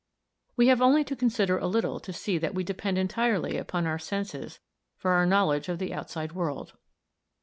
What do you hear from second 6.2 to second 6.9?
world.